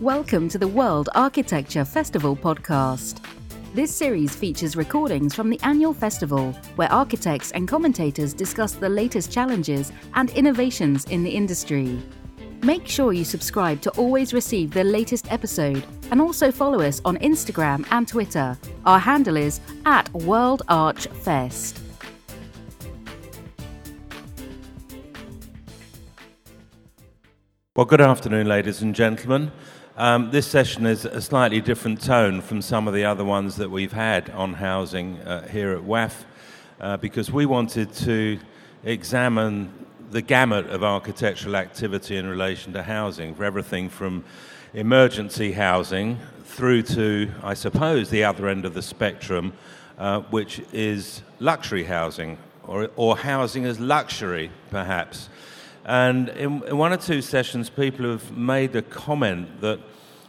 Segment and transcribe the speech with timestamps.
[0.00, 3.20] Welcome to the World Architecture Festival podcast.
[3.74, 9.32] This series features recordings from the annual festival, where architects and commentators discuss the latest
[9.32, 12.00] challenges and innovations in the industry.
[12.62, 17.18] Make sure you subscribe to always receive the latest episode and also follow us on
[17.18, 18.56] Instagram and Twitter.
[18.86, 21.80] Our handle is at World Arch Fest.
[27.74, 29.50] Well, good afternoon, ladies and gentlemen.
[29.98, 33.68] Um, this session is a slightly different tone from some of the other ones that
[33.68, 36.22] we've had on housing uh, here at WAF
[36.80, 38.38] uh, because we wanted to
[38.84, 39.72] examine
[40.12, 44.24] the gamut of architectural activity in relation to housing, for everything from
[44.72, 49.52] emergency housing through to, I suppose, the other end of the spectrum,
[49.98, 55.28] uh, which is luxury housing or, or housing as luxury, perhaps.
[55.84, 59.80] And in, one or two sessions, people have made the comment that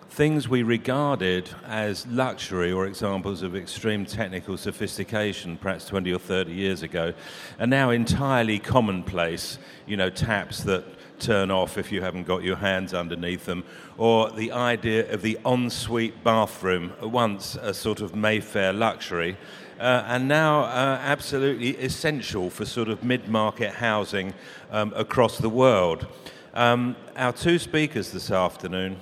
[0.09, 6.51] things we regarded as luxury or examples of extreme technical sophistication, perhaps 20 or 30
[6.51, 7.13] years ago,
[7.59, 9.59] are now entirely commonplace.
[9.85, 10.83] You know, taps that
[11.19, 13.63] turn off if you haven't got your hands underneath them,
[13.97, 19.37] or the idea of the ensuite bathroom, once a sort of Mayfair luxury,
[19.79, 24.33] uh, and now uh, absolutely essential for sort of mid market housing
[24.71, 26.07] um, across the world.
[26.53, 28.97] Um, our two speakers this afternoon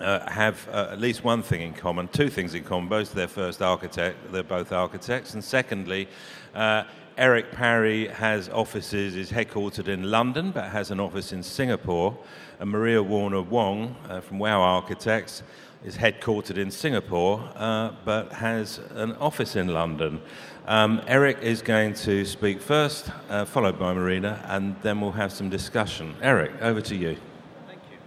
[0.00, 2.88] uh, have uh, at least one thing in common, two things in common.
[2.88, 6.08] Both their first architect, they're both architects, and secondly,
[6.54, 6.84] uh,
[7.18, 12.16] Eric Parry has offices, is headquartered in London, but has an office in Singapore.
[12.60, 15.42] And Maria Warner Wong uh, from Wow Architects
[15.82, 20.20] is headquartered in Singapore, uh, but has an office in London.
[20.66, 25.32] Um, Eric is going to speak first, uh, followed by Marina, and then we'll have
[25.32, 26.14] some discussion.
[26.20, 27.16] Eric, over to you.
[27.66, 27.98] Thank you.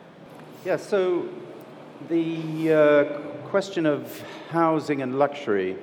[0.65, 1.29] Yeah, so
[2.07, 3.03] the uh,
[3.49, 5.75] question of housing and luxury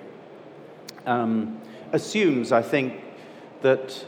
[1.04, 1.60] um,
[1.92, 3.02] assumes, I think,
[3.62, 4.04] that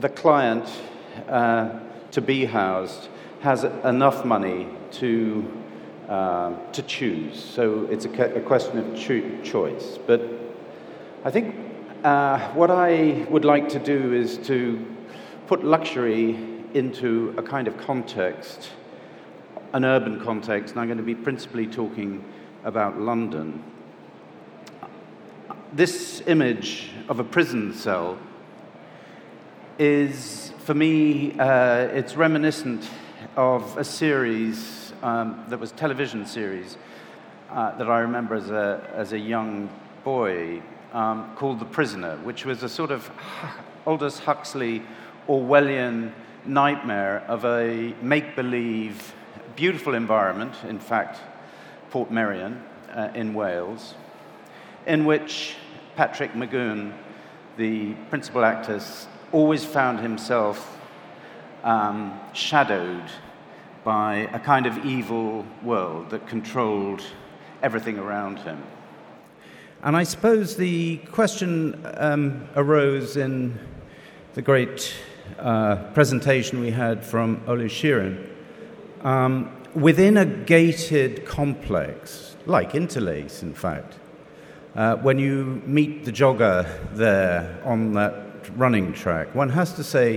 [0.00, 0.64] the client
[1.28, 1.70] uh,
[2.12, 3.08] to be housed
[3.40, 5.62] has enough money to
[6.08, 7.42] uh, to choose.
[7.42, 9.98] So it's a, a question of cho- choice.
[10.06, 10.20] But
[11.24, 11.54] I think
[12.04, 14.84] uh, what I would like to do is to
[15.46, 16.36] put luxury
[16.74, 18.70] into a kind of context,
[19.72, 22.24] an urban context, and I'm going to be principally talking
[22.64, 23.62] about London.
[25.72, 28.18] This image of a prison cell
[29.78, 32.88] is, for me, uh, it's reminiscent
[33.36, 36.76] of a series um, that was television series
[37.50, 39.70] uh, that I remember as a, as a young
[40.04, 40.62] boy
[40.92, 43.10] um, called The Prisoner, which was a sort of
[43.86, 44.82] Aldous Huxley
[45.28, 46.12] Orwellian
[46.44, 49.14] nightmare of a make believe,
[49.56, 51.18] beautiful environment, in fact,
[51.90, 52.60] Portmeirion
[52.94, 53.94] uh, in Wales,
[54.86, 55.56] in which
[55.96, 56.92] Patrick McGoohan,
[57.56, 58.80] the principal actor,
[59.30, 60.80] always found himself
[61.64, 63.04] um, shadowed
[63.84, 67.02] by a kind of evil world that controlled
[67.62, 68.62] everything around him.
[69.82, 73.58] And I suppose the question um, arose in
[74.34, 74.94] the great
[75.38, 78.31] uh, presentation we had from Ole Scheeren.
[79.02, 83.98] Um, within a gated complex, like Interlace, in fact,
[84.76, 88.14] uh, when you meet the jogger there on that
[88.56, 90.16] running track, one has to say,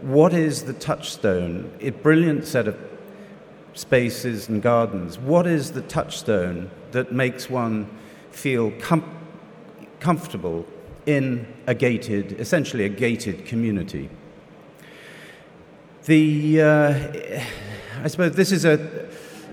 [0.00, 1.70] what is the touchstone?
[1.80, 2.76] A brilliant set of
[3.74, 7.88] spaces and gardens, what is the touchstone that makes one
[8.30, 9.18] feel com-
[10.00, 10.66] comfortable
[11.06, 14.08] in a gated, essentially a gated community?
[16.04, 17.44] The, uh,
[18.00, 19.08] I suppose this is a,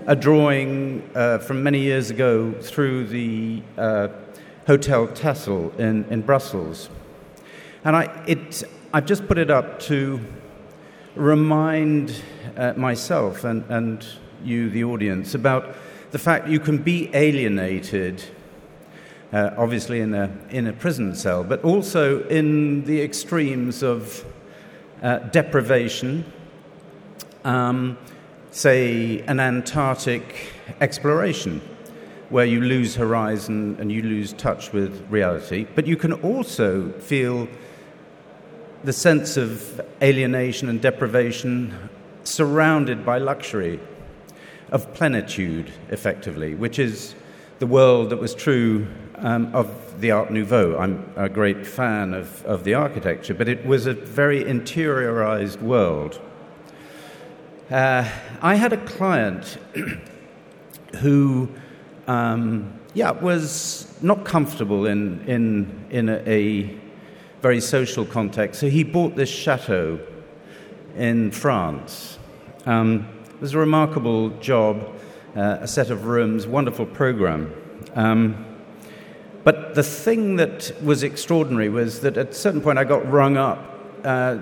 [0.08, 4.08] a drawing uh, from many years ago through the uh,
[4.66, 6.90] Hotel Tassel in, in Brussels.
[7.84, 8.64] And I, it,
[8.94, 10.20] I've just put it up to
[11.16, 12.22] remind
[12.56, 14.06] uh, myself and, and
[14.44, 15.76] you, the audience, about
[16.12, 18.24] the fact you can be alienated,
[19.34, 24.26] uh, obviously in a, in a prison cell, but also in the extremes of
[25.04, 26.26] uh, deprivation,
[27.44, 27.98] um,
[28.52, 31.62] say an Antarctic exploration,
[32.30, 37.48] where you lose horizon and you lose touch with reality, but you can also feel
[38.84, 41.90] the sense of alienation and deprivation
[42.24, 43.80] surrounded by luxury,
[44.72, 47.16] of plenitude, effectively, which is
[47.58, 50.78] the world that was true um, of the Art Nouveau.
[50.78, 56.22] I'm a great fan of, of the architecture, but it was a very interiorized world.
[57.70, 58.04] Uh,
[58.42, 59.60] I had a client
[61.02, 61.48] who,
[62.08, 66.80] um, yeah, was not comfortable in, in, in a, a
[67.42, 68.60] very social context.
[68.60, 70.00] So he bought this chateau
[70.98, 72.18] in France.
[72.66, 74.96] Um, it was a remarkable job,
[75.36, 77.54] uh, a set of rooms, wonderful program.
[77.94, 78.48] Um,
[79.44, 83.38] but the thing that was extraordinary was that at a certain point I got rung
[83.38, 83.60] up
[84.04, 84.40] uh,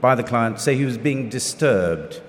[0.00, 2.20] by the client, say he was being disturbed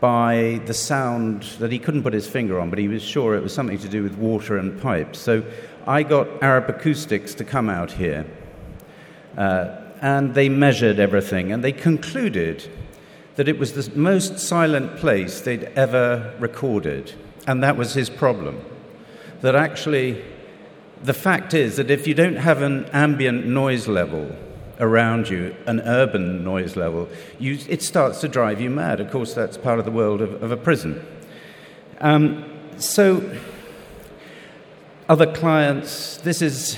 [0.00, 3.42] by the sound that he couldn't put his finger on, but he was sure it
[3.42, 5.18] was something to do with water and pipes.
[5.18, 5.44] So
[5.86, 8.26] I got Arup Acoustics to come out here,
[9.36, 12.70] uh, and they measured everything, and they concluded
[13.34, 17.14] that it was the most silent place they'd ever recorded,
[17.46, 18.60] and that was his problem.
[19.40, 20.22] That actually,
[21.02, 24.36] the fact is that if you don't have an ambient noise level,
[24.80, 27.08] around you, an urban noise level,
[27.38, 29.00] you, it starts to drive you mad.
[29.00, 31.04] Of course, that's part of the world of, of a prison.
[32.00, 32.44] Um,
[32.76, 33.36] so,
[35.08, 36.76] other clients, this is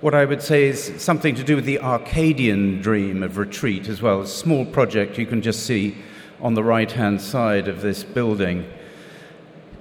[0.00, 4.02] what I would say is something to do with the Arcadian dream of retreat as
[4.02, 4.20] well.
[4.20, 5.96] A small project you can just see
[6.40, 8.70] on the right hand side of this building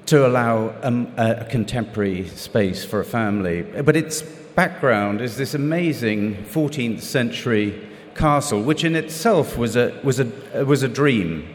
[0.06, 3.64] to allow um, a contemporary space for a family.
[3.64, 4.24] But it's
[4.56, 10.82] background is this amazing 14th century castle, which in itself was a, was a, was
[10.82, 11.54] a dream.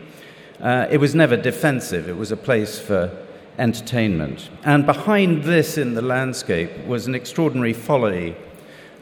[0.61, 3.11] Uh, it was never defensive, it was a place for
[3.58, 4.50] entertainment.
[4.64, 8.37] And behind this in the landscape was an extraordinary folly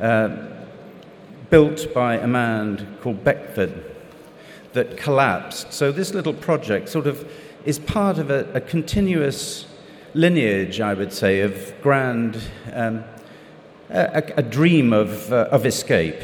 [0.00, 0.36] uh,
[1.50, 3.84] built by a man called Beckford
[4.74, 5.72] that collapsed.
[5.72, 7.28] So this little project sort of
[7.64, 9.66] is part of a, a continuous
[10.14, 12.40] lineage, I would say, of grand
[12.72, 13.02] um,
[13.90, 16.20] a, a dream of, uh, of escape.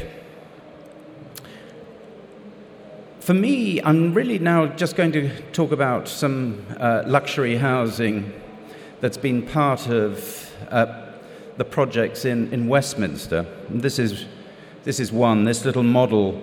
[3.19, 8.31] For me, I'm really now just going to talk about some uh, luxury housing
[9.01, 11.11] that's been part of uh,
[11.57, 13.45] the projects in, in Westminster.
[13.69, 14.25] And this is,
[14.83, 15.45] this is one.
[15.45, 16.41] This little model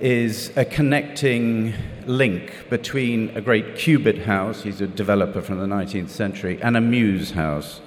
[0.00, 1.72] is a connecting
[2.06, 6.80] link between a great Cubitt house, he's a developer from the 19th century, and a
[6.80, 7.80] Mews house.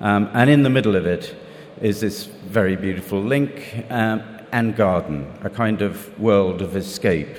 [0.00, 1.36] Um, and in the middle of it
[1.82, 7.36] is this very beautiful link um, and garden, a kind of world of escape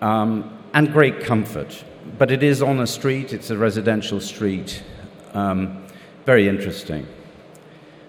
[0.00, 1.84] um, and great comfort.
[2.16, 4.84] But it is on a street, it's a residential street,
[5.34, 5.84] um,
[6.26, 7.08] very interesting.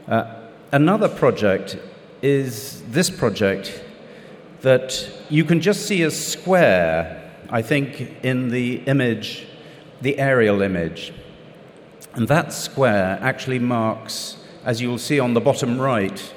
[0.08, 0.36] Uh,
[0.72, 1.80] another project
[2.22, 3.84] is this project
[4.62, 9.48] that you can just see a square, I think, in the image,
[10.02, 11.14] the aerial image.
[12.14, 16.34] And that square actually marks as you will see on the bottom right,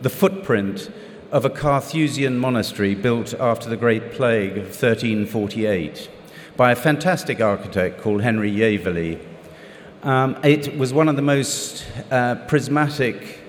[0.00, 0.90] the footprint
[1.30, 6.10] of a Carthusian monastery built after the Great Plague of 1348
[6.56, 9.18] by a fantastic architect called Henry Yevele.
[10.02, 13.40] Um, it was one of the most uh, prismatic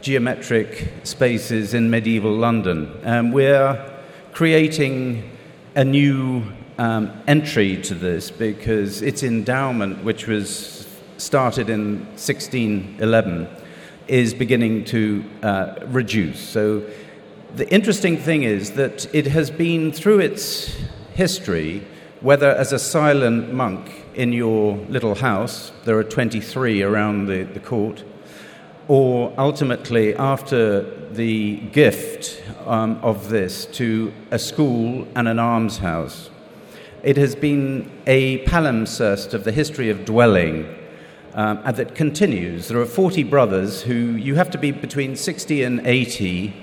[0.00, 2.92] geometric spaces in medieval London.
[3.02, 4.02] Um, we're
[4.32, 5.30] creating
[5.74, 6.44] a new
[6.76, 10.83] um, entry to this because its endowment, which was
[11.16, 13.48] started in 1611
[14.08, 16.40] is beginning to uh, reduce.
[16.40, 16.82] So
[17.54, 20.74] the interesting thing is that it has been through its
[21.14, 21.86] history,
[22.20, 27.60] whether as a silent monk in your little house, there are 23 around the, the
[27.60, 28.04] court,
[28.88, 36.30] or ultimately after the gift um, of this to a school and an almshouse.
[37.02, 40.66] It has been a palimpsest of the history of dwelling
[41.34, 42.68] um, and that continues.
[42.68, 46.54] There are 40 brothers who you have to be between 60 and 80,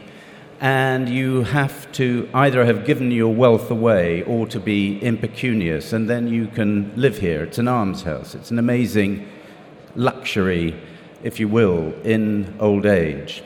[0.61, 6.09] and you have to either have given your wealth away or to be impecunious, and
[6.09, 7.43] then you can live here.
[7.43, 8.33] It's an almshouse.
[8.33, 9.27] It's an amazing
[9.95, 10.79] luxury,
[11.21, 13.43] if you will, in old age.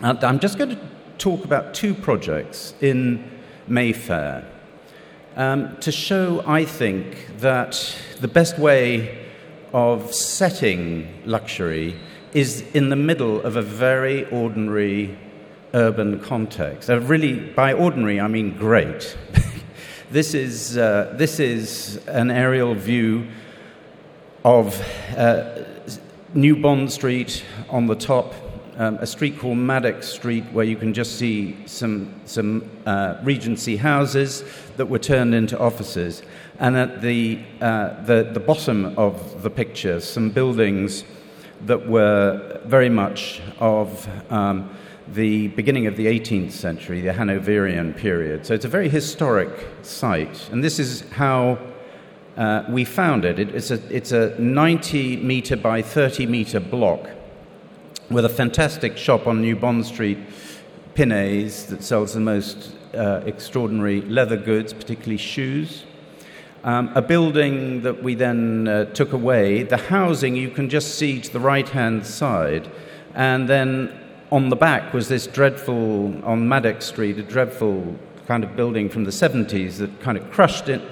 [0.00, 0.80] And I'm just going to
[1.18, 3.30] talk about two projects in
[3.68, 4.50] Mayfair
[5.34, 9.25] um, to show, I think, that the best way
[9.72, 11.96] of setting luxury
[12.32, 15.16] is in the middle of a very ordinary
[15.74, 16.90] urban context.
[16.90, 19.16] Uh, really, by ordinary, I mean great.
[20.10, 23.26] this, is, uh, this is an aerial view
[24.44, 24.80] of
[25.16, 25.64] uh,
[26.34, 28.34] New Bond Street on the top,
[28.76, 33.76] um, a street called Maddox Street, where you can just see some, some uh, Regency
[33.76, 34.44] houses
[34.76, 36.22] that were turned into offices.
[36.58, 41.04] And at the, uh, the, the bottom of the picture, some buildings
[41.64, 44.70] that were very much of um,
[45.08, 48.44] the beginning of the 18th century, the Hanoverian period.
[48.44, 49.50] So it's a very historic
[49.82, 50.50] site.
[50.50, 51.58] And this is how
[52.36, 53.38] uh, we found it.
[53.38, 53.54] it.
[53.54, 57.08] It's a, it's a 90 meter by 30 meter block
[58.10, 60.18] with a fantastic shop on New Bond Street,
[60.94, 65.84] Pinet's, that sells the most uh, extraordinary leather goods, particularly shoes.
[66.64, 69.62] Um, a building that we then uh, took away.
[69.62, 72.70] The housing you can just see to the right hand side.
[73.14, 73.98] And then
[74.30, 77.96] on the back was this dreadful, on Maddox Street, a dreadful
[78.26, 80.82] kind of building from the 70s that kind of crushed it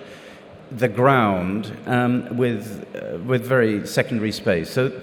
[0.71, 4.71] the ground um, with, uh, with very secondary space.
[4.71, 5.01] So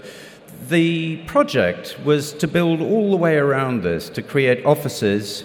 [0.68, 5.44] the project was to build all the way around this, to create offices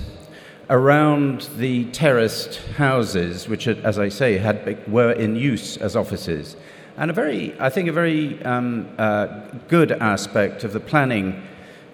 [0.68, 6.56] around the terraced houses, which, as I say, had, were in use as offices.
[6.96, 9.26] And a very, I think, a very um, uh,
[9.68, 11.42] good aspect of the planning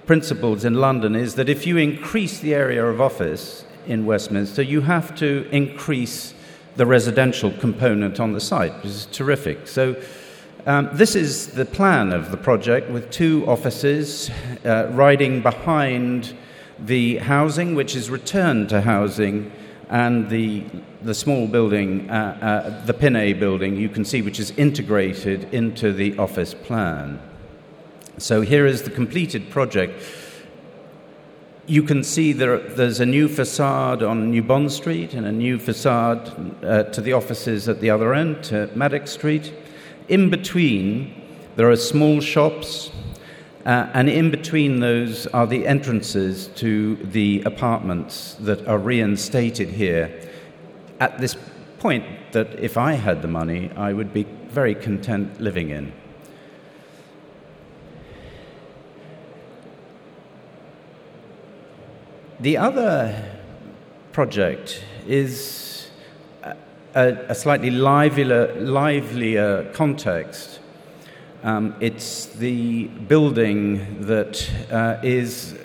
[0.06, 4.80] principles in London is that if you increase the area of office in Westminster, you
[4.82, 6.34] have to increase
[6.76, 9.68] the residential component on the site, which is terrific.
[9.68, 9.96] So,
[10.66, 14.30] um, this is the plan of the project with two offices
[14.64, 16.36] uh, riding behind
[16.78, 19.50] the housing, which is returned to housing,
[19.88, 20.64] and the,
[21.02, 25.92] the small building, uh, uh, the Pinet building, you can see, which is integrated into
[25.92, 27.20] the office plan.
[28.18, 30.02] So here is the completed project
[31.66, 35.58] you can see there, there's a new facade on New Bond Street and a new
[35.58, 39.52] facade uh, to the offices at the other end, to Maddox Street.
[40.08, 41.14] In between,
[41.56, 42.90] there are small shops,
[43.64, 50.28] uh, and in between those are the entrances to the apartments that are reinstated here.
[50.98, 51.36] At this
[51.78, 55.92] point, that if I had the money, I would be very content living in.
[62.40, 63.38] The other
[64.12, 65.61] project is
[66.94, 70.60] a, a slightly livelier, livelier context.
[71.42, 75.58] Um, it's the building that uh, is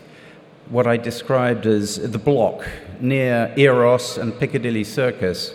[0.70, 2.68] what I described as the block
[3.00, 5.54] near Eros and Piccadilly Circus,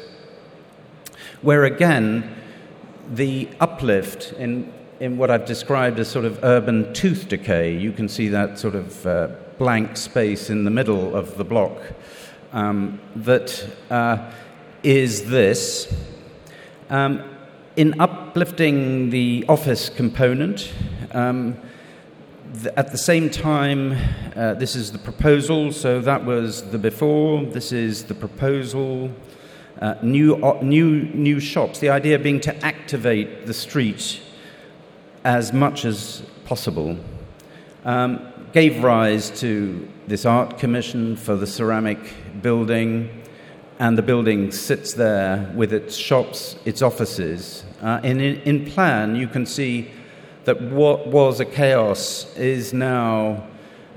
[1.43, 2.35] where again
[3.11, 8.09] the uplift in, in what I've described as sort of urban tooth decay, you can
[8.09, 11.77] see that sort of uh, blank space in the middle of the block
[12.53, 14.31] um, that uh,
[14.83, 15.93] is this.
[16.91, 17.23] Um,
[17.77, 20.73] in uplifting the office component,
[21.13, 21.57] um,
[22.55, 23.97] th- at the same time,
[24.37, 29.11] uh, this is the proposal, so that was the before, this is the proposal.
[29.81, 34.21] Uh, new, uh, new, new shops, the idea being to activate the street
[35.25, 36.97] as much as possible.
[37.85, 38.21] Um,
[38.53, 41.99] gave rise to this art commission for the ceramic
[42.43, 43.22] building,
[43.83, 47.65] and the building sits there with its shops, its offices.
[47.83, 49.91] Uh, and in, in plan, you can see
[50.45, 53.45] that what was a chaos is now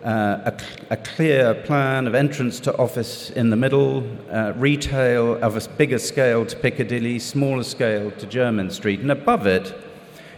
[0.04, 5.56] uh, a, a, clear plan of entrance to office in the middle, uh, retail of
[5.56, 9.72] a bigger scale to Piccadilly, smaller scale to Jermyn Street, and above it,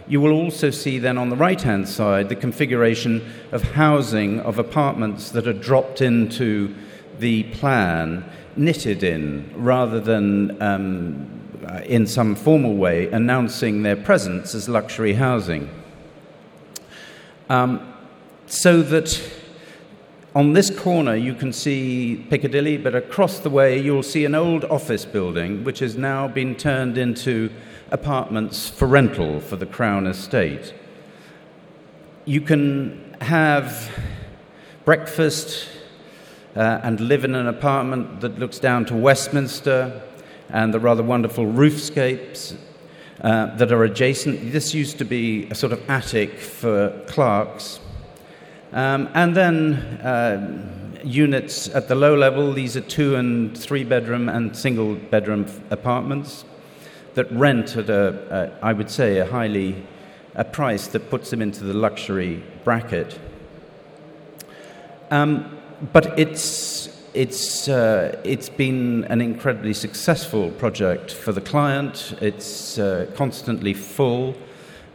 [0.06, 4.58] you will also see then on the right hand side the configuration of housing of
[4.58, 6.74] apartments that are dropped into
[7.18, 14.54] the plan, knitted in, rather than um, uh, in some formal way announcing their presence
[14.54, 15.68] as luxury housing.
[17.48, 17.94] Um,
[18.46, 19.20] so that
[20.34, 24.64] on this corner you can see Piccadilly, but across the way you'll see an old
[24.64, 27.50] office building which has now been turned into
[27.90, 30.74] apartments for rental for the Crown Estate.
[32.24, 33.90] You can have
[34.84, 35.68] breakfast
[36.58, 40.02] uh, and live in an apartment that looks down to Westminster
[40.50, 42.56] and the rather wonderful roofscapes
[43.20, 44.50] uh, that are adjacent.
[44.50, 47.78] This used to be a sort of attic for clerks.
[48.72, 54.28] Um, and then uh, units at the low level, these are two and three bedroom
[54.28, 56.44] and single bedroom apartments
[57.14, 59.86] that rent at a, a I would say, a highly
[60.34, 63.16] a price that puts them into the luxury bracket.
[65.10, 65.57] Um,
[65.92, 72.14] but it's it's uh, it's been an incredibly successful project for the client.
[72.20, 74.34] It's uh, constantly full.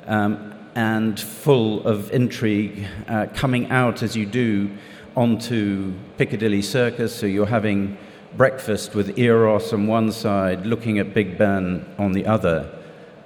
[0.05, 4.69] Um, and full of intrigue, uh, coming out as you do
[5.15, 7.15] onto Piccadilly Circus.
[7.15, 7.97] So you're having
[8.35, 12.69] breakfast with Eros on one side, looking at Big Ben on the other,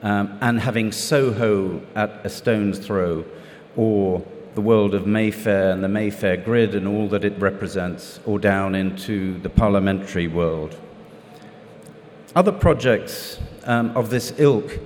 [0.04, 3.24] um, and having Soho at a stone's throw,
[3.76, 4.26] or
[4.58, 8.74] the world of Mayfair and the Mayfair grid and all that it represents, or down
[8.74, 10.76] into the parliamentary world.
[12.36, 14.80] Other projects um, of this ilk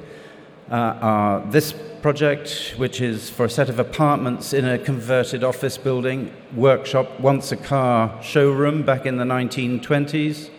[0.69, 5.77] uh, are this project, which is for a set of apartments in a converted office
[5.77, 10.49] building, workshop, once a car showroom back in the 1920s,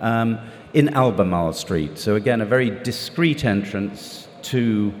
[0.00, 0.38] um,
[0.72, 1.98] in Albemarle Street.
[1.98, 4.94] So, again, a very discreet entrance to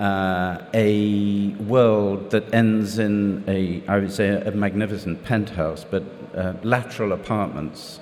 [0.00, 6.02] uh, a world that ends in a, I would say, a magnificent penthouse, but
[6.34, 8.00] uh, lateral apartments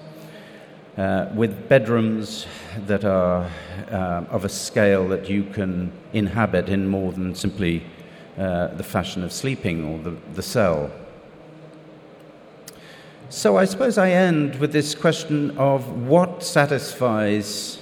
[0.96, 2.46] uh, with bedrooms
[2.86, 3.50] that are
[3.90, 7.82] uh, of a scale that you can inhabit in more than simply
[8.38, 10.90] uh, the fashion of sleeping or the, the cell.
[13.28, 17.77] So I suppose I end with this question of what satisfies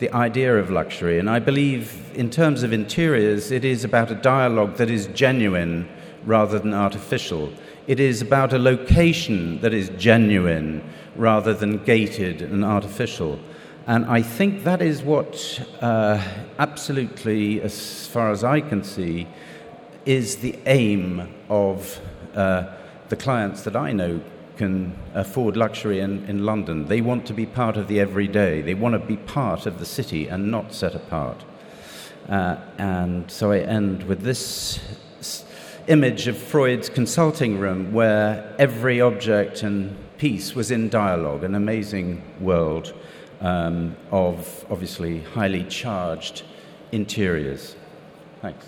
[0.00, 1.18] the idea of luxury.
[1.18, 5.88] And I believe, in terms of interiors, it is about a dialogue that is genuine
[6.24, 7.52] rather than artificial.
[7.86, 10.82] It is about a location that is genuine
[11.16, 13.38] rather than gated and artificial.
[13.86, 16.22] And I think that is what, uh,
[16.58, 19.26] absolutely, as far as I can see,
[20.06, 22.00] is the aim of
[22.34, 22.72] uh,
[23.08, 24.20] the clients that I know
[24.60, 26.84] can afford luxury in, in London.
[26.84, 29.86] They want to be part of the everyday, they want to be part of the
[29.86, 31.42] city and not set apart.
[32.28, 34.78] Uh, and so I end with this
[35.88, 42.22] image of Freud's consulting room where every object and piece was in dialogue, an amazing
[42.38, 42.92] world
[43.40, 46.42] um, of obviously highly charged
[46.92, 47.76] interiors.
[48.42, 48.66] Thanks.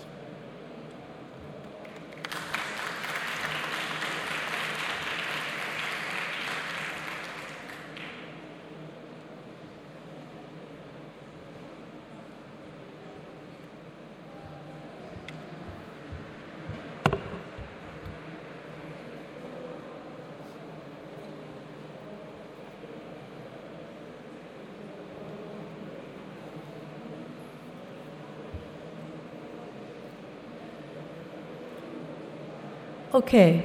[33.33, 33.63] Okay.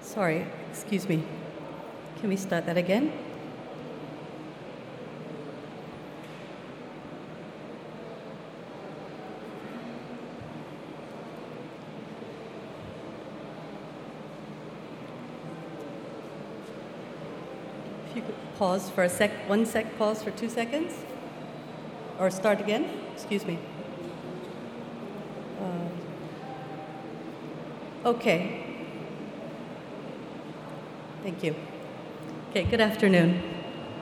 [0.00, 1.22] Sorry, excuse me.
[2.20, 3.12] Can we start that again?
[18.08, 20.94] If you could pause for a sec, one sec, pause for two seconds,
[22.18, 22.88] or start again.
[23.12, 23.58] Excuse me.
[25.58, 25.90] Um,
[28.04, 28.62] okay.
[31.22, 31.54] Thank you.
[32.50, 33.42] Okay, good afternoon.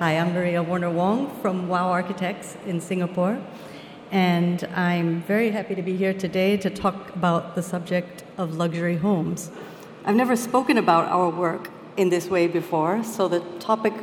[0.00, 3.40] Hi, I'm Maria Warner Wong from WOW Architects in Singapore,
[4.10, 8.96] and I'm very happy to be here today to talk about the subject of luxury
[8.96, 9.52] homes.
[10.04, 13.94] I've never spoken about our work in this way before, so the topic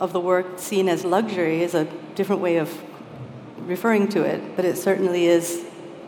[0.00, 1.84] of the work seen as luxury is a
[2.16, 2.82] different way of
[3.60, 5.64] referring to it, but it certainly is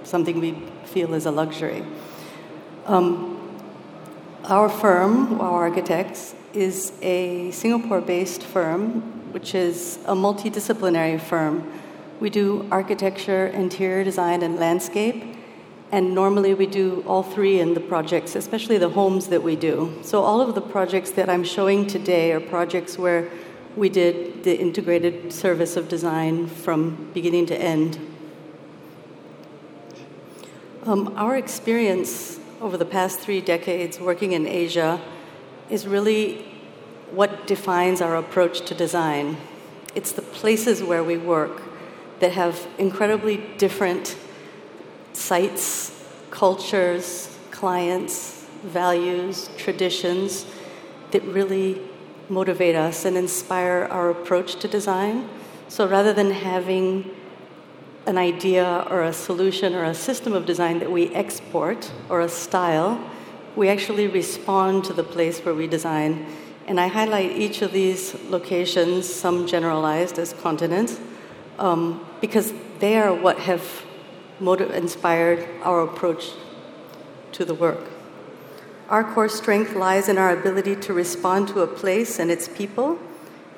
[0.07, 0.53] something we
[0.85, 1.85] feel is a luxury.
[2.87, 3.33] Um,
[4.45, 11.71] our firm, WOW Architects, is a Singapore based firm, which is a multidisciplinary firm.
[12.21, 15.37] We do architecture, interior design, and landscape.
[15.92, 19.97] And normally we do all three in the projects, especially the homes that we do.
[20.03, 23.31] So, all of the projects that I'm showing today are projects where
[23.77, 27.99] we did the integrated service of design from beginning to end.
[30.87, 35.01] Um, our experience over the past three decades working in Asia
[35.68, 36.44] is really
[37.11, 39.37] what defines our approach to design.
[39.96, 41.61] It's the places where we work
[42.20, 44.16] that have incredibly different
[45.12, 45.90] sites,
[46.31, 50.46] cultures, clients, values, traditions
[51.11, 51.83] that really
[52.29, 55.29] motivate us and inspire our approach to design.
[55.66, 57.11] So rather than having
[58.07, 62.29] an idea or a solution or a system of design that we export or a
[62.29, 63.01] style,
[63.57, 66.27] we actually respond to the place where we design.
[66.66, 71.01] And I highlight each of these locations, some generalized as continents,
[71.59, 73.85] um, because they are what have
[74.40, 76.33] motiv- inspired our approach
[77.33, 77.81] to the work.
[78.88, 82.99] Our core strength lies in our ability to respond to a place and its people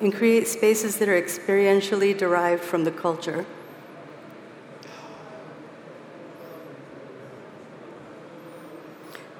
[0.01, 3.45] and create spaces that are experientially derived from the culture.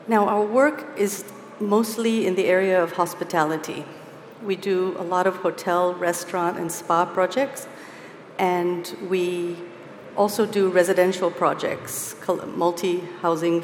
[0.10, 1.24] Now, our work is
[1.60, 3.86] mostly in the area of hospitality.
[4.44, 7.68] We do a lot of hotel, restaurant, and spa projects,
[8.40, 9.56] and we
[10.18, 12.16] also do residential projects,
[12.56, 13.64] multi housing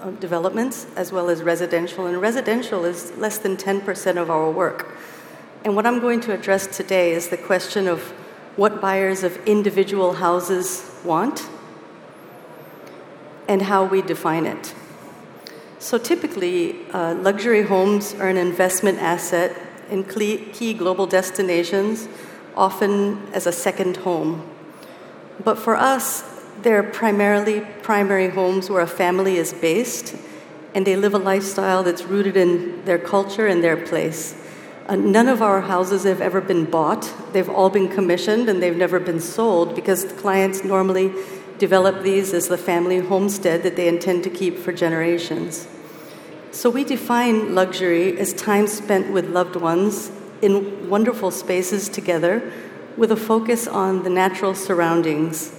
[0.00, 2.06] uh, developments, as well as residential.
[2.06, 4.94] And residential is less than 10% of our work.
[5.64, 8.00] And what I'm going to address today is the question of
[8.54, 11.48] what buyers of individual houses want
[13.48, 14.72] and how we define it.
[15.84, 19.54] So typically, uh, luxury homes are an investment asset
[19.90, 22.08] in key global destinations,
[22.56, 24.50] often as a second home.
[25.44, 26.24] But for us,
[26.62, 30.16] they're primarily primary homes where a family is based
[30.74, 34.42] and they live a lifestyle that's rooted in their culture and their place.
[34.86, 37.12] Uh, none of our houses have ever been bought.
[37.34, 41.12] They've all been commissioned and they've never been sold because clients normally
[41.58, 45.68] develop these as the family homestead that they intend to keep for generations.
[46.54, 52.52] So we define luxury as time spent with loved ones in wonderful spaces together
[52.96, 55.52] with a focus on the natural surroundings.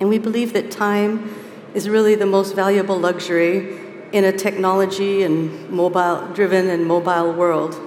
[0.00, 1.32] And we believe that time
[1.74, 3.78] is really the most valuable luxury
[4.10, 7.80] in a technology and mobile driven and mobile world.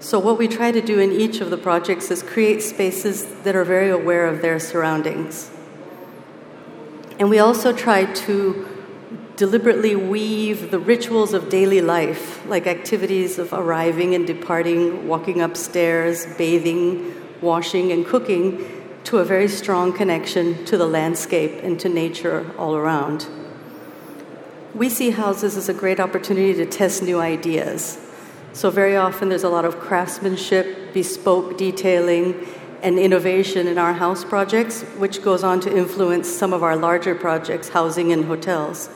[0.00, 3.56] So, what we try to do in each of the projects is create spaces that
[3.56, 5.50] are very aware of their surroundings.
[7.18, 8.73] And we also try to
[9.36, 16.26] deliberately weave the rituals of daily life, like activities of arriving and departing, walking upstairs,
[16.36, 22.50] bathing, washing, and cooking, to a very strong connection to the landscape and to nature
[22.56, 23.26] all around.
[24.74, 28.04] We see houses as a great opportunity to test new ideas
[28.54, 32.46] so, very often there's a lot of craftsmanship, bespoke detailing,
[32.84, 37.16] and innovation in our house projects, which goes on to influence some of our larger
[37.16, 38.88] projects, housing and hotels.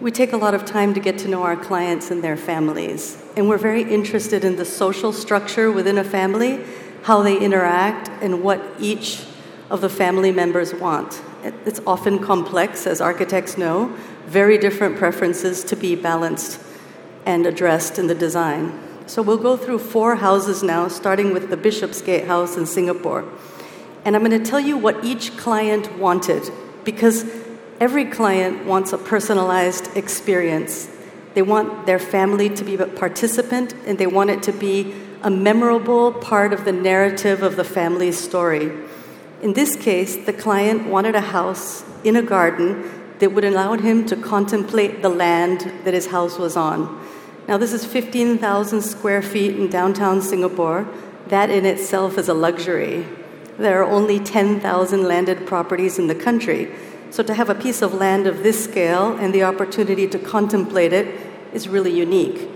[0.00, 3.22] We take a lot of time to get to know our clients and their families,
[3.36, 6.64] and we're very interested in the social structure within a family,
[7.04, 9.24] how they interact, and what each
[9.70, 11.22] of the family members want.
[11.64, 16.60] It's often complex, as architects know, very different preferences to be balanced
[17.24, 18.78] and addressed in the design.
[19.06, 23.24] So we'll go through four houses now, starting with the Bishopsgate House in Singapore.
[24.04, 26.50] And I'm going to tell you what each client wanted,
[26.84, 27.24] because
[27.80, 30.88] every client wants a personalized experience.
[31.34, 35.30] They want their family to be a participant, and they want it to be a
[35.30, 38.70] memorable part of the narrative of the family's story.
[39.42, 44.06] In this case, the client wanted a house in a garden that would allow him
[44.06, 47.00] to contemplate the land that his house was on.
[47.46, 50.86] Now, this is 15,000 square feet in downtown Singapore.
[51.28, 53.06] That in itself is a luxury.
[53.58, 56.72] There are only 10,000 landed properties in the country.
[57.14, 60.92] So, to have a piece of land of this scale and the opportunity to contemplate
[60.92, 61.14] it
[61.52, 62.50] is really unique.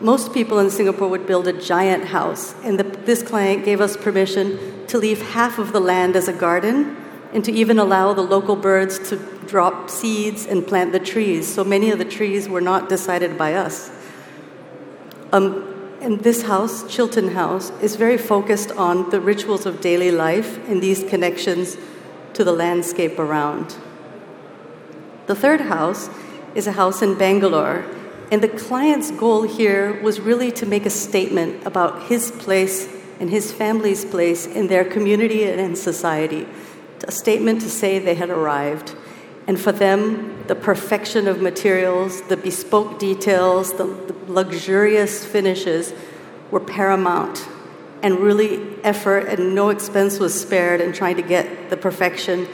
[0.00, 3.96] Most people in Singapore would build a giant house, and the, this client gave us
[3.96, 6.96] permission to leave half of the land as a garden
[7.32, 9.16] and to even allow the local birds to
[9.48, 11.52] drop seeds and plant the trees.
[11.52, 13.90] So many of the trees were not decided by us.
[15.32, 20.58] Um, and this house, Chilton House, is very focused on the rituals of daily life
[20.68, 21.76] and these connections
[22.34, 23.74] to the landscape around.
[25.26, 26.08] The third house
[26.54, 27.84] is a house in Bangalore,
[28.30, 33.28] and the client's goal here was really to make a statement about his place and
[33.28, 36.46] his family's place in their community and in society.
[37.04, 38.94] A statement to say they had arrived.
[39.46, 45.92] And for them, the perfection of materials, the bespoke details, the, the luxurious finishes
[46.50, 47.46] were paramount.
[48.02, 52.48] And really, effort and no expense was spared in trying to get the perfection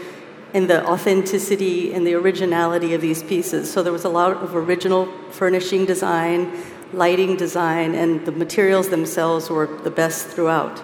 [0.55, 3.73] and the authenticity and the originality of these pieces.
[3.73, 6.53] So there was a lot of original furnishing design,
[6.93, 10.83] lighting design, and the materials themselves were the best throughout.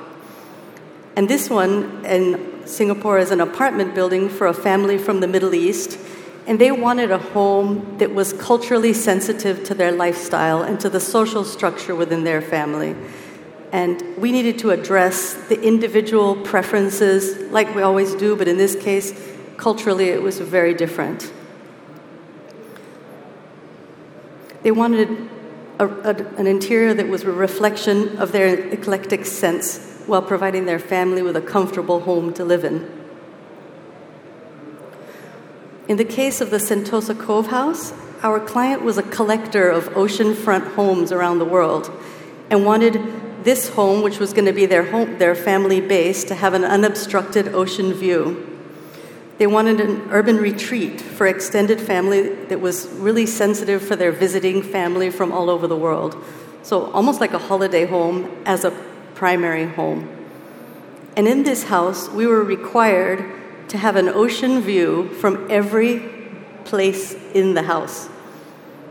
[1.16, 5.54] And this one in Singapore is an apartment building for a family from the Middle
[5.54, 5.98] East
[6.48, 10.98] and they wanted a home that was culturally sensitive to their lifestyle and to the
[10.98, 12.96] social structure within their family.
[13.70, 18.74] And we needed to address the individual preferences like we always do, but in this
[18.74, 19.12] case,
[19.58, 21.30] culturally, it was very different.
[24.62, 25.28] They wanted
[25.78, 30.78] a, a, an interior that was a reflection of their eclectic sense while providing their
[30.78, 32.90] family with a comfortable home to live in.
[35.86, 37.92] In the case of the Sentosa Cove House,
[38.22, 41.90] our client was a collector of oceanfront homes around the world
[42.50, 43.00] and wanted
[43.44, 46.64] this home, which was going to be their, home, their family base, to have an
[46.64, 48.47] unobstructed ocean view.
[49.38, 54.62] They wanted an urban retreat for extended family that was really sensitive for their visiting
[54.62, 56.22] family from all over the world.
[56.62, 58.72] So, almost like a holiday home as a
[59.14, 60.08] primary home.
[61.16, 63.24] And in this house, we were required
[63.68, 66.08] to have an ocean view from every
[66.64, 68.08] place in the house.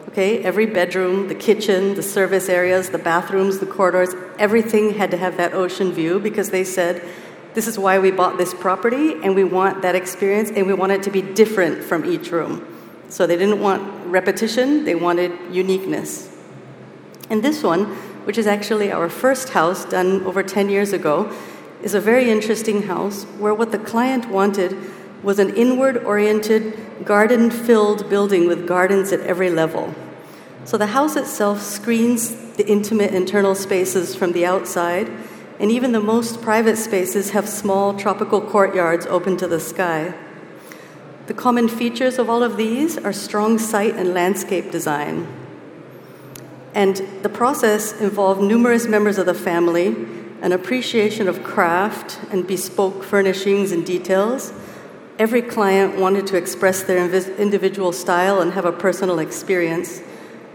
[0.10, 5.17] Okay, every bedroom, the kitchen, the service areas, the bathrooms, the corridors, everything had to
[5.17, 7.03] have that ocean view because they said,
[7.58, 10.91] this is why we bought this property and we want that experience and we want
[10.91, 12.63] it to be different from each room.
[13.10, 16.30] So they didn't want repetition, they wanted uniqueness.
[17.32, 17.86] And this one,
[18.28, 21.36] which is actually our first house done over 10 years ago,
[21.82, 24.78] is a very interesting house where what the client wanted
[25.24, 29.96] was an inward oriented, garden filled building with gardens at every level.
[30.63, 35.10] So the house itself screens the intimate internal spaces from the outside,
[35.60, 40.13] and even the most private spaces have small tropical courtyards open to the sky.
[41.28, 45.28] The common features of all of these are strong site and landscape design.
[46.74, 49.88] And the process involved numerous members of the family,
[50.41, 54.54] an appreciation of craft and bespoke furnishings and details,
[55.20, 60.00] Every client wanted to express their individual style and have a personal experience,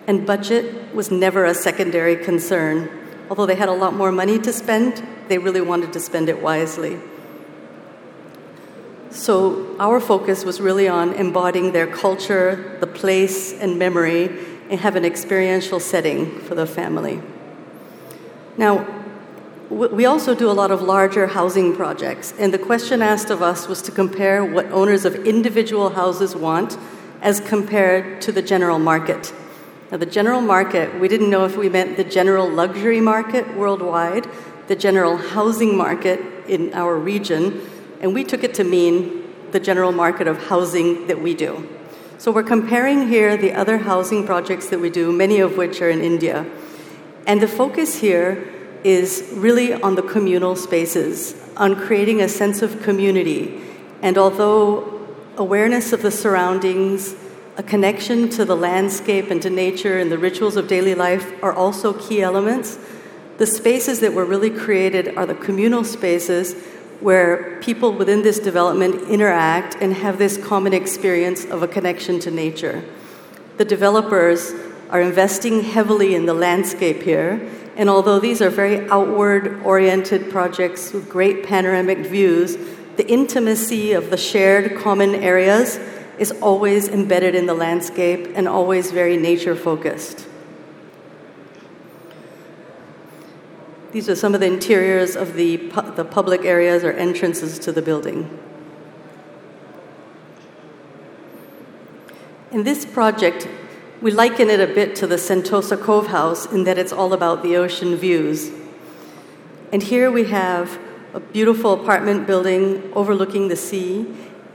[0.06, 2.88] and budget was never a secondary concern.
[3.28, 6.42] Although they had a lot more money to spend, they really wanted to spend it
[6.42, 6.98] wisely.
[9.10, 14.30] So, our focus was really on embodying their culture, the place, and memory,
[14.70, 17.20] and have an experiential setting for the family.
[18.56, 18.86] Now,
[19.68, 23.68] we also do a lot of larger housing projects, and the question asked of us
[23.68, 26.76] was to compare what owners of individual houses want
[27.22, 29.32] as compared to the general market.
[29.92, 34.26] Now, the general market, we didn't know if we meant the general luxury market worldwide,
[34.66, 37.60] the general housing market in our region,
[38.00, 41.68] and we took it to mean the general market of housing that we do.
[42.16, 45.90] So we're comparing here the other housing projects that we do, many of which are
[45.90, 46.46] in India.
[47.26, 48.50] And the focus here
[48.84, 53.60] is really on the communal spaces, on creating a sense of community.
[54.00, 57.14] And although awareness of the surroundings,
[57.56, 61.52] a connection to the landscape and to nature and the rituals of daily life are
[61.52, 62.78] also key elements,
[63.38, 66.54] the spaces that were really created are the communal spaces
[67.00, 72.30] where people within this development interact and have this common experience of a connection to
[72.30, 72.84] nature.
[73.58, 74.52] The developers
[74.90, 80.92] are investing heavily in the landscape here and although these are very outward oriented projects
[80.92, 82.56] with great panoramic views,
[82.96, 85.78] the intimacy of the shared common areas
[86.22, 90.28] is always embedded in the landscape and always very nature focused.
[93.90, 97.72] These are some of the interiors of the, pu- the public areas or entrances to
[97.72, 98.38] the building.
[102.52, 103.48] In this project,
[104.00, 107.42] we liken it a bit to the Sentosa Cove House in that it's all about
[107.42, 108.52] the ocean views.
[109.72, 110.78] And here we have
[111.14, 114.06] a beautiful apartment building overlooking the sea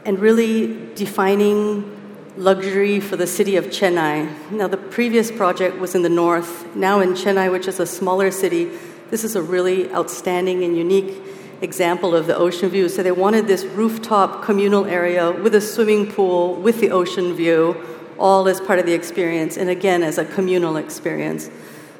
[0.07, 1.93] and really defining
[2.37, 4.51] luxury for the city of Chennai.
[4.51, 6.73] Now, the previous project was in the north.
[6.77, 8.71] Now, in Chennai, which is a smaller city,
[9.11, 11.21] this is a really outstanding and unique
[11.61, 12.87] example of the ocean view.
[12.87, 17.75] So, they wanted this rooftop communal area with a swimming pool with the ocean view
[18.17, 21.49] all as part of the experience, and again as a communal experience.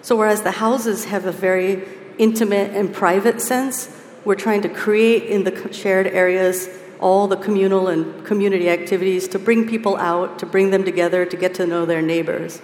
[0.01, 1.83] So, whereas the houses have a very
[2.17, 3.93] intimate and private sense,
[4.23, 9.39] we're trying to create in the shared areas all the communal and community activities to
[9.39, 12.61] bring people out, to bring them together, to get to know their neighbors.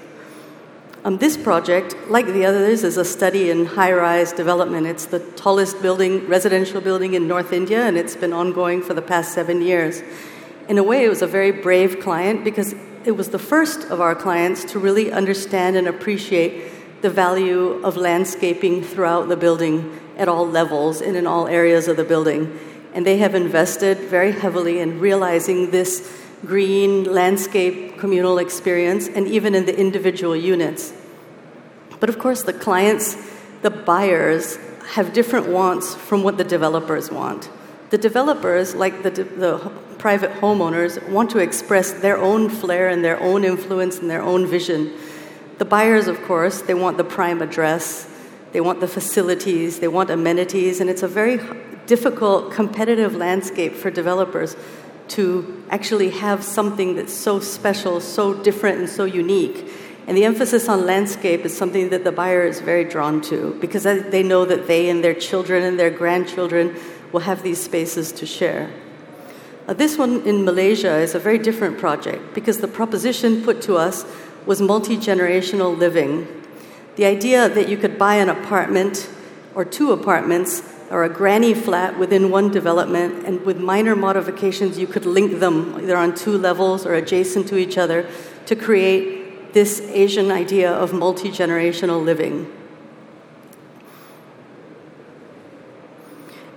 [1.05, 4.87] Um, this project, like the others, is a study in high rise development.
[4.87, 9.01] It's the tallest building, residential building in North India, and it's been ongoing for the
[9.01, 10.01] past seven years.
[10.69, 13.99] In a way, it was a very brave client because it was the first of
[13.99, 20.29] our clients to really understand and appreciate the value of landscaping throughout the building at
[20.29, 22.57] all levels and in all areas of the building.
[22.93, 26.09] And they have invested very heavily in realizing this
[26.45, 30.93] green landscape communal experience and even in the individual units.
[31.99, 33.15] But of course, the clients,
[33.61, 34.57] the buyers,
[34.93, 37.49] have different wants from what the developers want.
[37.89, 43.19] The developers, like the, the private homeowners want to express their own flair and their
[43.19, 44.91] own influence and their own vision.
[45.59, 48.09] The buyers, of course, they want the prime address,
[48.51, 51.39] they want the facilities, they want amenities, and it's a very
[51.85, 54.55] difficult competitive landscape for developers
[55.09, 59.69] to actually have something that's so special, so different, and so unique.
[60.07, 63.83] And the emphasis on landscape is something that the buyer is very drawn to because
[63.83, 66.75] they know that they and their children and their grandchildren
[67.11, 68.69] will have these spaces to share.
[69.65, 73.77] Uh, this one in Malaysia is a very different project because the proposition put to
[73.77, 74.05] us
[74.45, 76.27] was multi generational living.
[76.97, 79.09] The idea that you could buy an apartment
[79.55, 80.61] or two apartments
[80.93, 85.73] or a granny flat within one development, and with minor modifications, you could link them
[85.81, 88.07] either on two levels or adjacent to each other
[88.45, 92.45] to create this Asian idea of multi generational living.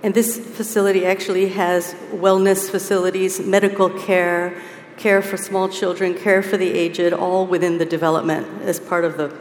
[0.03, 4.61] And this facility actually has wellness facilities, medical care,
[4.97, 9.17] care for small children, care for the aged, all within the development as part of
[9.17, 9.35] the,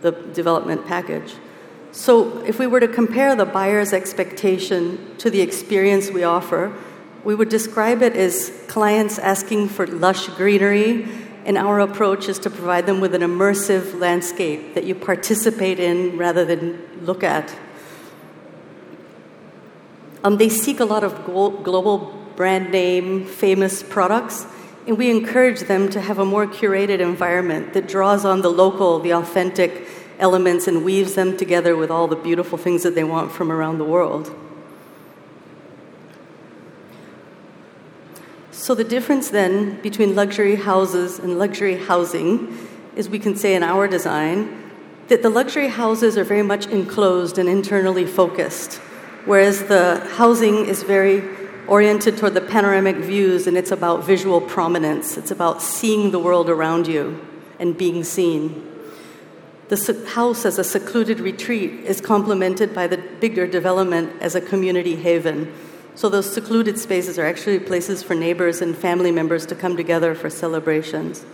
[0.00, 1.34] the development package.
[1.94, 6.76] So, if we were to compare the buyer's expectation to the experience we offer,
[7.22, 11.06] we would describe it as clients asking for lush greenery,
[11.44, 16.18] and our approach is to provide them with an immersive landscape that you participate in
[16.18, 17.54] rather than look at.
[20.24, 24.46] Um, they seek a lot of global brand name, famous products,
[24.88, 28.98] and we encourage them to have a more curated environment that draws on the local,
[28.98, 29.86] the authentic,
[30.18, 33.78] elements and weaves them together with all the beautiful things that they want from around
[33.78, 34.34] the world.
[38.50, 42.56] So, the difference then between luxury houses and luxury housing
[42.96, 44.70] is we can say in our design
[45.08, 48.76] that the luxury houses are very much enclosed and internally focused,
[49.26, 51.22] whereas the housing is very
[51.66, 55.16] oriented toward the panoramic views and it's about visual prominence.
[55.16, 57.20] It's about seeing the world around you
[57.58, 58.73] and being seen.
[59.68, 64.96] The house as a secluded retreat is complemented by the bigger development as a community
[64.96, 65.52] haven.
[65.94, 70.14] So, those secluded spaces are actually places for neighbors and family members to come together
[70.14, 71.24] for celebrations.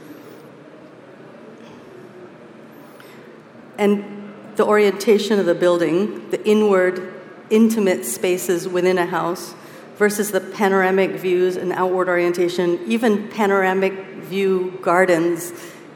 [3.79, 7.15] And the orientation of the building, the inward,
[7.49, 9.55] intimate spaces within a house,
[9.97, 15.53] versus the panoramic views and outward orientation, even panoramic view gardens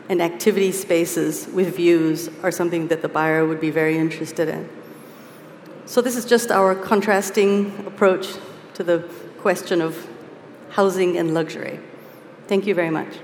[0.09, 4.69] and activity spaces with views are something that the buyer would be very interested in.
[5.87, 8.35] So, this is just our contrasting approach
[8.75, 10.09] to the question of
[10.71, 11.79] housing and luxury.
[12.49, 13.19] Thank you very much.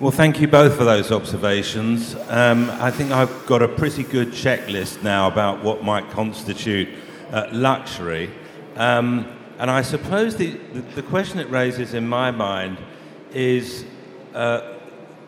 [0.00, 2.14] Well, thank you both for those observations.
[2.28, 6.88] Um, I think I've got a pretty good checklist now about what might constitute
[7.32, 8.30] uh, luxury.
[8.76, 12.78] Um, and I suppose the, the, the, question it raises in my mind
[13.32, 13.84] is
[14.32, 14.74] uh,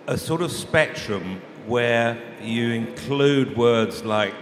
[0.06, 4.34] a sort of spectrum where you include words like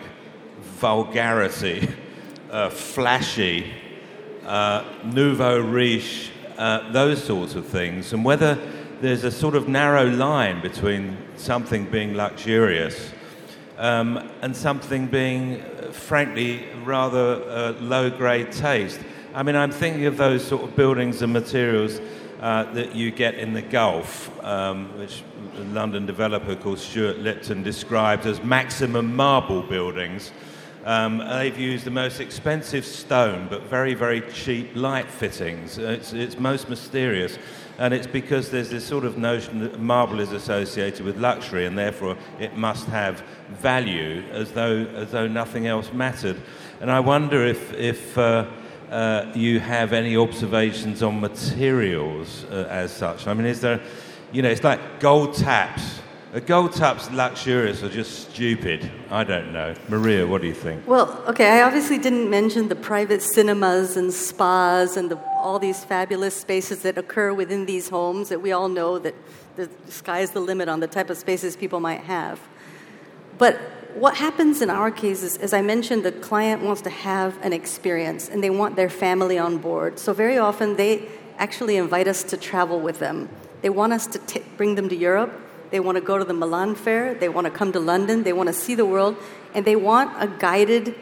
[0.60, 1.88] vulgarity,
[2.50, 3.72] uh, flashy,
[4.46, 8.58] uh, nouveau riche, uh, those sorts of things, and whether
[9.00, 13.12] there's a sort of narrow line between something being luxurious
[13.78, 19.00] um, and something being, uh, frankly, rather uh, low grade taste.
[19.34, 22.00] I mean, I'm thinking of those sort of buildings and materials
[22.40, 25.22] uh, that you get in the Gulf, um, which
[25.58, 30.32] a London developer called Stuart Lipton described as maximum marble buildings.
[30.86, 35.76] Um, they've used the most expensive stone, but very, very cheap light fittings.
[35.76, 37.36] It's, it's most mysterious.
[37.78, 41.76] And it's because there's this sort of notion that marble is associated with luxury and
[41.76, 46.40] therefore it must have value as though, as though nothing else mattered.
[46.80, 48.46] And I wonder if, if uh,
[48.90, 53.26] uh, you have any observations on materials uh, as such.
[53.26, 53.80] I mean, is there,
[54.32, 56.00] you know, it's like gold taps.
[56.34, 58.90] Are gold taps luxurious or just stupid?
[59.10, 59.74] I don't know.
[59.88, 60.86] Maria, what do you think?
[60.86, 65.84] Well, okay, I obviously didn't mention the private cinemas and spas and the, all these
[65.84, 69.14] fabulous spaces that occur within these homes that we all know that
[69.56, 72.38] the sky's the limit on the type of spaces people might have.
[73.38, 73.58] But
[73.98, 77.52] what happens in our case is, as I mentioned, the client wants to have an
[77.52, 79.98] experience and they want their family on board.
[79.98, 81.08] So, very often, they
[81.38, 83.28] actually invite us to travel with them.
[83.62, 85.32] They want us to t- bring them to Europe.
[85.70, 87.14] They want to go to the Milan Fair.
[87.14, 88.22] They want to come to London.
[88.22, 89.16] They want to see the world.
[89.54, 90.94] And they want a guided,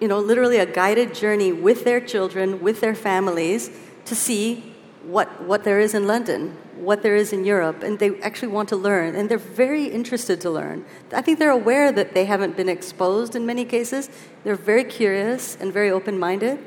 [0.00, 3.70] you know, literally a guided journey with their children, with their families,
[4.06, 4.71] to see
[5.04, 8.68] what, what there is in London, what there is in Europe, and they actually want
[8.70, 10.84] to learn, and they're very interested to learn.
[11.12, 14.10] I think they're aware that they haven't been exposed in many cases.
[14.44, 16.64] They're very curious and very open minded.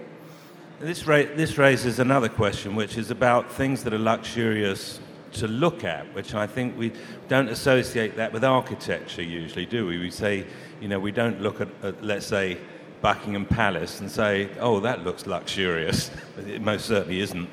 [0.80, 5.00] This, ra- this raises another question, which is about things that are luxurious
[5.34, 6.92] to look at, which I think we
[7.28, 9.98] don't associate that with architecture usually, do we?
[9.98, 10.46] We say,
[10.82, 12.58] you know, we don't look at, at let's say,
[13.02, 16.10] Buckingham Palace and say, oh, that looks luxurious.
[16.38, 17.48] it most certainly isn't.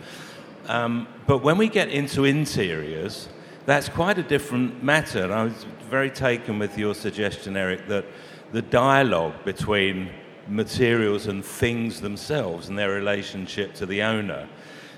[0.66, 3.28] Um, but when we get into interiors,
[3.66, 5.32] that's quite a different matter.
[5.32, 8.04] I was very taken with your suggestion, Eric, that
[8.52, 10.10] the dialogue between
[10.48, 14.48] materials and things themselves and their relationship to the owner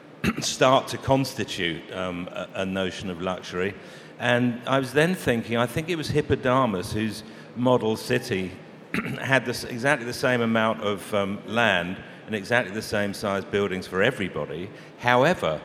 [0.41, 3.75] start to constitute um, a, a, notion of luxury.
[4.19, 7.23] And I was then thinking, I think it was Hippodamus whose
[7.57, 8.53] model city
[9.21, 13.87] had this, exactly the same amount of um, land and exactly the same size buildings
[13.87, 14.71] for everybody.
[14.99, 15.61] However,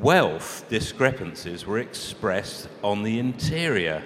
[0.00, 4.02] wealth discrepancies were expressed on the interior.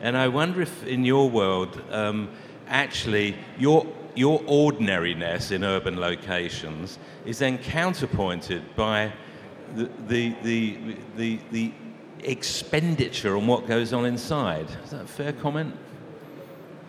[0.00, 2.28] And I wonder if in your world, um,
[2.68, 9.12] actually, your, your ordinariness in urban locations is then counterpointed by
[9.74, 11.72] the, the, the, the, the
[12.20, 14.68] expenditure on what goes on inside.
[14.84, 15.76] Is that a fair comment?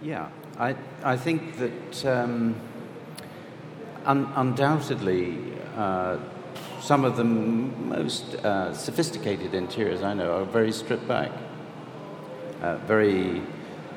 [0.01, 0.29] Yeah,
[0.59, 2.55] I, I think that um,
[4.07, 5.37] un- undoubtedly
[5.75, 6.17] uh,
[6.81, 11.31] some of the most uh, sophisticated interiors I know are very stripped back,
[12.61, 13.41] uh, very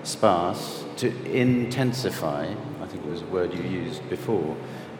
[0.02, 2.52] sparse, to intensify,
[2.82, 4.56] I think it was a word you used before,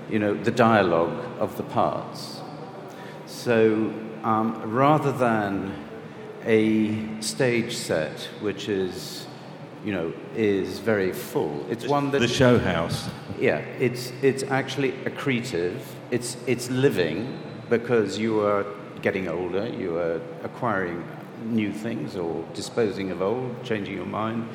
[0.08, 2.40] you know, the dialogue of the parts.
[3.26, 3.92] So
[4.22, 5.74] um, rather than
[6.44, 9.26] a stage set which is
[9.85, 11.66] you know, is very full.
[11.70, 13.09] It's one that the show house.
[13.39, 15.81] Yeah, it's it's actually accretive.
[16.11, 18.66] It's it's living because you are
[19.03, 19.68] getting older.
[19.68, 21.05] You are acquiring
[21.45, 24.49] new things or disposing of old, changing your mind.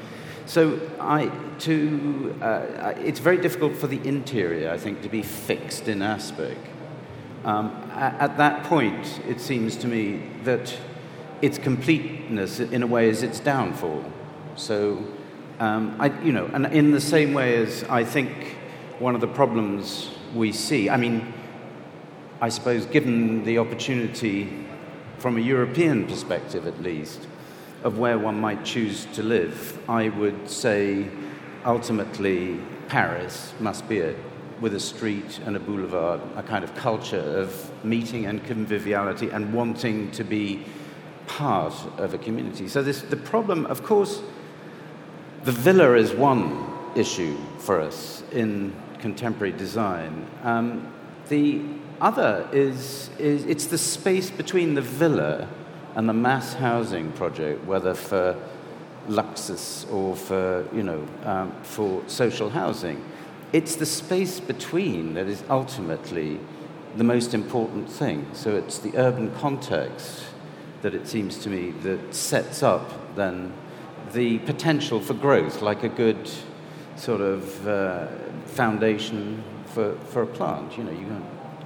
[0.45, 5.87] So I to uh, it's very difficult for the interior, I think, to be fixed
[5.87, 6.59] in aspect.
[7.43, 10.75] Um, at, at that point, it seems to me that
[11.41, 14.03] its completeness, in a way, is its downfall.
[14.55, 15.03] So,
[15.59, 18.57] um, I, you know, and in the same way as I think
[18.99, 21.33] one of the problems we see, I mean,
[22.41, 24.65] I suppose given the opportunity
[25.17, 27.27] from a European perspective at least,
[27.83, 31.07] of where one might choose to live, I would say
[31.65, 34.17] ultimately Paris must be it,
[34.59, 39.53] with a street and a boulevard, a kind of culture of meeting and conviviality and
[39.53, 40.63] wanting to be
[41.27, 42.67] part of a community.
[42.67, 44.21] So this, the problem, of course,
[45.45, 50.25] the villa is one issue for us in contemporary design.
[50.41, 50.91] Um,
[51.29, 51.61] the
[52.01, 55.47] other is, is it's the space between the villa
[55.93, 58.35] and the mass housing project, whether for
[59.07, 63.05] Luxus or for, you know, um, for social housing.
[63.53, 66.39] It's the space between that is ultimately
[66.97, 68.25] the most important thing.
[68.33, 70.25] So it's the urban context
[70.81, 73.53] that it seems to me that sets up then
[74.15, 76.29] the potential for growth, like a good
[76.95, 78.07] sort of uh,
[78.45, 80.77] foundation for, for a plant.
[80.77, 81.05] You know, you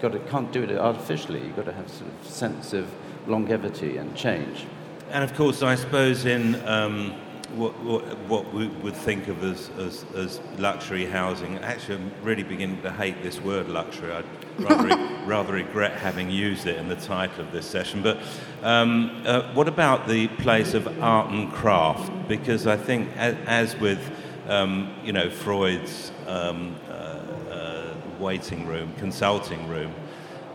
[0.01, 1.39] got to, can't do it artificially.
[1.41, 2.87] You've got to have sort of sense of
[3.27, 4.65] longevity and change.
[5.11, 7.13] And of course, I suppose in um,
[7.55, 12.43] what, what, what, we would think of as, as, as, luxury housing, actually, I'm really
[12.43, 14.11] beginning to hate this word luxury.
[14.11, 14.25] I'd
[14.59, 14.95] rather,
[15.25, 18.01] rather regret having used it in the title of this session.
[18.03, 18.19] But
[18.61, 22.11] um, uh, what about the place of art and craft?
[22.27, 23.99] Because I think, as, as with
[24.47, 29.93] um, you know Freud's um, uh, uh, waiting room, consulting room,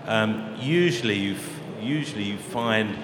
[0.07, 1.37] um, usually you
[1.81, 2.97] usually you find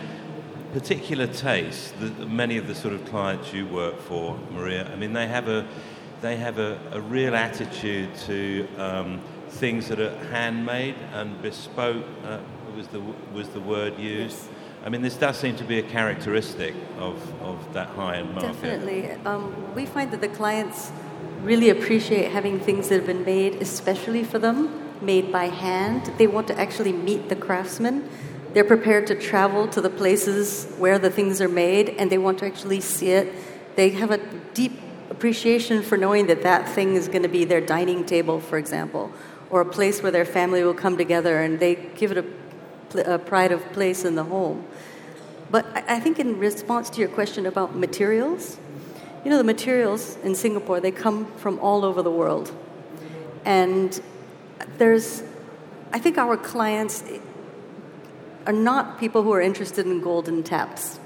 [0.73, 4.91] particular tastes that many of the sort of clients you work for, Maria.
[4.93, 5.67] I mean, they have a
[6.21, 12.05] they have a, a real attitude to um, things that are handmade and bespoke.
[12.25, 12.39] Uh,
[12.77, 13.01] was the
[13.33, 14.37] was the word used?
[14.37, 14.49] Yes.
[14.85, 18.53] I mean, this does seem to be a characteristic of, of that high-end market.
[18.53, 19.11] Definitely.
[19.27, 20.91] Um, we find that the clients
[21.43, 26.11] really appreciate having things that have been made especially for them, made by hand.
[26.17, 28.09] They want to actually meet the craftsman.
[28.53, 32.39] They're prepared to travel to the places where the things are made and they want
[32.41, 33.33] to actually see it.
[33.77, 34.19] They have a
[34.55, 34.73] deep
[35.09, 39.13] appreciation for knowing that that thing is going to be their dining table, for example,
[39.51, 42.25] or a place where their family will come together and they give it
[42.97, 44.67] a, a pride of place in the home.
[45.51, 48.59] But I, I think, in response to your question about materials,
[49.25, 52.53] you know, the materials in Singapore, they come from all over the world.
[53.45, 54.01] And
[54.79, 55.23] there's,
[55.93, 57.05] I think our clients
[58.47, 60.99] are not people who are interested in golden taps.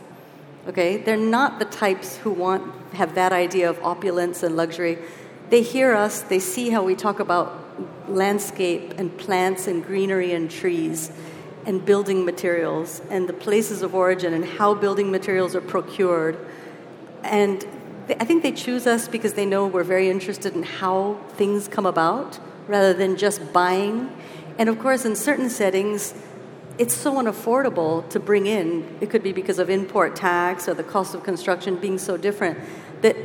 [0.67, 0.97] Okay?
[0.97, 4.99] They're not the types who want have that idea of opulence and luxury.
[5.51, 7.61] They hear us, they see how we talk about
[8.09, 11.11] landscape and plants and greenery and trees
[11.67, 16.39] and building materials and the places of origin and how building materials are procured.
[17.23, 17.67] And
[18.07, 21.69] they, I think they choose us because they know we're very interested in how things
[21.69, 24.15] come about rather than just buying.
[24.59, 26.15] And of course, in certain settings,
[26.79, 28.97] it's so unaffordable to bring in.
[29.01, 32.59] It could be because of import tax or the cost of construction being so different
[33.03, 33.17] that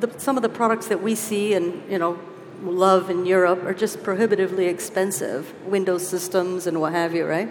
[0.00, 2.18] the, some of the products that we see and you know
[2.62, 7.48] love in Europe are just prohibitively expensive, Windows systems and what have you, right?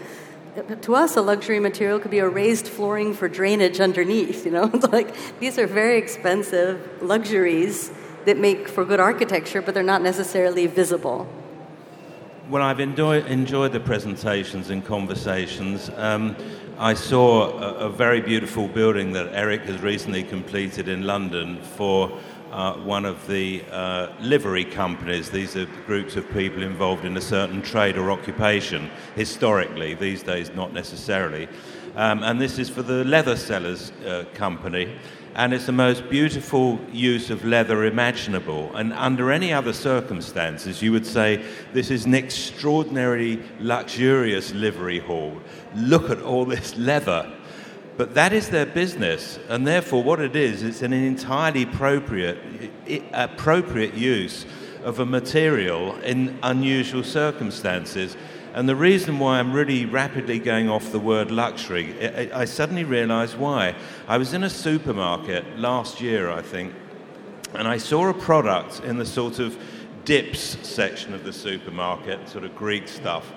[0.81, 4.43] To us, a luxury material could be a raised flooring for drainage underneath.
[4.43, 7.91] You know, it's like these are very expensive luxuries
[8.25, 11.27] that make for good architecture, but they're not necessarily visible.
[12.49, 15.91] Well, I've enjoy, enjoyed the presentations and conversations.
[15.97, 16.33] Um,
[16.77, 22.17] I saw a, a, very beautiful building that Eric has recently completed in London for
[22.53, 25.29] uh, one of the uh, livery companies.
[25.29, 30.49] These are groups of people involved in a certain trade or occupation, historically, these days
[30.55, 31.49] not necessarily.
[31.97, 34.95] Um, and this is for the leather sellers uh, company.
[35.37, 38.75] And it's the most beautiful use of leather imaginable.
[38.75, 45.39] And under any other circumstances, you would say this is an extraordinarily luxurious livery hall.
[45.75, 47.31] Look at all this leather.
[47.97, 52.37] But that is their business, and therefore, what it is, it's an entirely appropriate,
[53.11, 54.45] appropriate use
[54.83, 58.15] of a material in unusual circumstances.
[58.53, 63.37] And the reason why I'm really rapidly going off the word luxury, I suddenly realized
[63.37, 63.75] why.
[64.07, 66.73] I was in a supermarket last year, I think,
[67.53, 69.57] and I saw a product in the sort of
[70.05, 73.31] dips section of the supermarket, sort of Greek stuff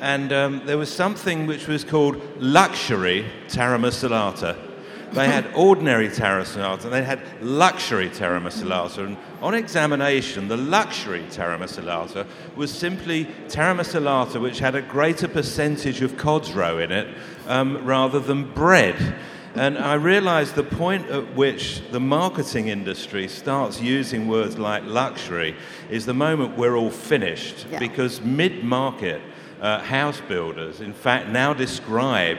[0.00, 4.69] and um, there was something which was called luxury taramasalata.
[5.12, 8.98] They had ordinary taramasalata, and they had luxury taramasalata.
[8.98, 16.16] And on examination, the luxury taramasalata was simply taramasalata which had a greater percentage of
[16.16, 17.08] cod's roe in it
[17.48, 19.16] um, rather than bread.
[19.56, 25.56] And I realized the point at which the marketing industry starts using words like luxury
[25.90, 27.66] is the moment we're all finished.
[27.68, 27.80] Yeah.
[27.80, 29.20] Because mid market,
[29.60, 32.38] uh, house builders, in fact, now describe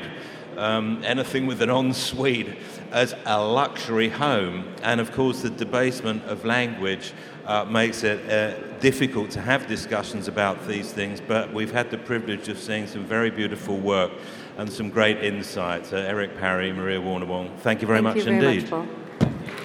[0.58, 2.58] um, anything with an ensuite
[2.91, 4.74] as a luxury home.
[4.84, 7.14] And of course, the debasement of language
[7.45, 11.97] uh, makes it uh, difficult to have discussions about these things, but we've had the
[11.97, 14.12] privilege of seeing some very beautiful work
[14.58, 15.93] and some great insights.
[15.93, 18.70] Uh, Eric Parry, Maria Warner Wong, thank you very thank much you very indeed.
[18.70, 18.88] Much,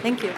[0.02, 0.32] Thank you.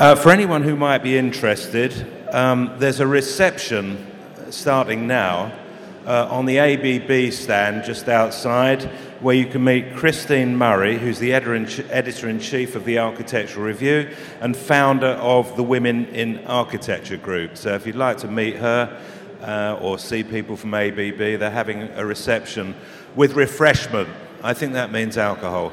[0.00, 1.92] Uh, for anyone who might be interested,
[2.32, 4.10] um, there's a reception
[4.48, 5.52] starting now
[6.06, 8.82] uh, on the ABB stand just outside
[9.20, 14.08] where you can meet Christine Murray, who's the editor in chief of the Architectural Review
[14.40, 17.58] and founder of the Women in Architecture group.
[17.58, 19.02] So if you'd like to meet her
[19.42, 22.74] uh, or see people from ABB, they're having a reception
[23.16, 24.08] with refreshment.
[24.42, 25.72] I think that means alcohol.